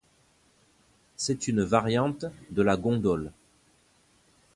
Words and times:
C'est 1.15 1.47
une 1.47 1.61
variante 1.61 2.25
de 2.49 2.63
la 2.63 2.75
gondole. 2.75 3.31